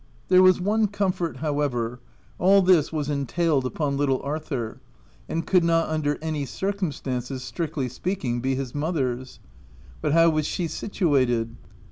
[0.29, 1.99] There was one comfort however,—
[2.39, 4.81] all this was entailed upon little Arthur,
[5.29, 9.39] and could not under any circumstances, strictly speaking, be his mother's.
[10.01, 11.55] But how was she situated